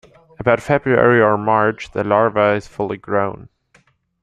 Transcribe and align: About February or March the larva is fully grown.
About 0.39 0.59
February 0.61 1.21
or 1.21 1.37
March 1.37 1.91
the 1.91 2.03
larva 2.03 2.55
is 2.55 2.65
fully 2.65 2.97
grown. 2.97 3.49